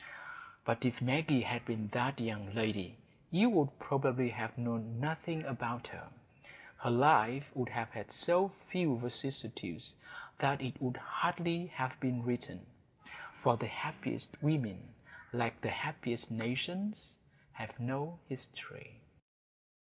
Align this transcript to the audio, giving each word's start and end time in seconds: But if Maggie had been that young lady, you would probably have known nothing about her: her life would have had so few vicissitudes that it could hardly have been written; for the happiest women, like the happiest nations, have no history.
But 0.65 0.83
if 0.83 0.99
Maggie 0.99 1.43
had 1.43 1.63
been 1.63 1.89
that 1.89 2.19
young 2.19 2.55
lady, 2.55 2.97
you 3.29 3.51
would 3.51 3.77
probably 3.77 4.31
have 4.31 4.57
known 4.57 4.99
nothing 4.99 5.45
about 5.45 5.85
her: 5.89 6.09
her 6.79 6.89
life 6.89 7.51
would 7.55 7.69
have 7.69 7.89
had 7.91 8.11
so 8.11 8.51
few 8.71 8.97
vicissitudes 8.97 9.93
that 10.39 10.59
it 10.59 10.79
could 10.79 10.97
hardly 10.97 11.67
have 11.67 11.99
been 11.99 12.23
written; 12.23 12.65
for 13.43 13.57
the 13.57 13.67
happiest 13.67 14.41
women, 14.41 14.95
like 15.33 15.61
the 15.61 15.69
happiest 15.69 16.31
nations, 16.31 17.19
have 17.51 17.79
no 17.79 18.17
history. 18.27 19.01